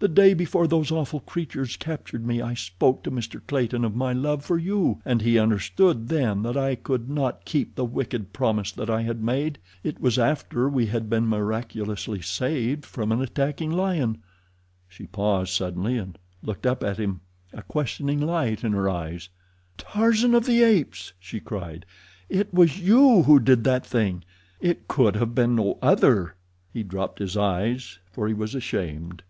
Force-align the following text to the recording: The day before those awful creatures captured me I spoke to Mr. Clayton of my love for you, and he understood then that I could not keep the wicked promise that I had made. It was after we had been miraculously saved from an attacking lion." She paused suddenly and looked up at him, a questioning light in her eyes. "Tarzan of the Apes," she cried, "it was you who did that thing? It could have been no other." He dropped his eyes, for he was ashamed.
The 0.00 0.08
day 0.08 0.34
before 0.34 0.66
those 0.66 0.90
awful 0.90 1.20
creatures 1.20 1.76
captured 1.76 2.26
me 2.26 2.42
I 2.42 2.54
spoke 2.54 3.04
to 3.04 3.10
Mr. 3.12 3.40
Clayton 3.46 3.84
of 3.84 3.94
my 3.94 4.12
love 4.12 4.44
for 4.44 4.58
you, 4.58 5.00
and 5.04 5.22
he 5.22 5.38
understood 5.38 6.08
then 6.08 6.42
that 6.42 6.56
I 6.56 6.74
could 6.74 7.08
not 7.08 7.44
keep 7.44 7.76
the 7.76 7.84
wicked 7.84 8.32
promise 8.32 8.72
that 8.72 8.90
I 8.90 9.02
had 9.02 9.22
made. 9.22 9.60
It 9.84 10.00
was 10.00 10.18
after 10.18 10.68
we 10.68 10.86
had 10.86 11.08
been 11.08 11.28
miraculously 11.28 12.20
saved 12.20 12.84
from 12.84 13.12
an 13.12 13.22
attacking 13.22 13.70
lion." 13.70 14.18
She 14.88 15.06
paused 15.06 15.52
suddenly 15.54 15.96
and 15.98 16.18
looked 16.42 16.66
up 16.66 16.82
at 16.82 16.98
him, 16.98 17.20
a 17.52 17.62
questioning 17.62 18.18
light 18.20 18.64
in 18.64 18.72
her 18.72 18.90
eyes. 18.90 19.28
"Tarzan 19.78 20.34
of 20.34 20.46
the 20.46 20.62
Apes," 20.64 21.12
she 21.20 21.38
cried, 21.38 21.86
"it 22.28 22.52
was 22.52 22.80
you 22.80 23.22
who 23.22 23.38
did 23.38 23.62
that 23.62 23.86
thing? 23.86 24.24
It 24.60 24.88
could 24.88 25.14
have 25.14 25.32
been 25.32 25.54
no 25.54 25.78
other." 25.80 26.34
He 26.72 26.82
dropped 26.82 27.20
his 27.20 27.36
eyes, 27.36 28.00
for 28.10 28.26
he 28.26 28.34
was 28.34 28.52
ashamed. 28.52 29.22